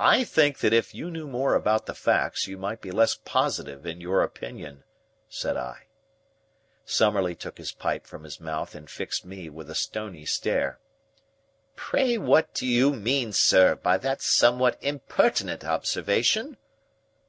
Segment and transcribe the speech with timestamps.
[0.00, 3.86] "I think that if you knew more about the facts you might be less positive
[3.86, 4.82] in your opinion,"
[5.28, 5.84] said I.
[6.84, 10.80] Summerlee took his pipe from his mouth and fixed me with a stony stare.
[11.76, 16.56] "Pray what do you mean, sir, by that somewhat impertinent observation?"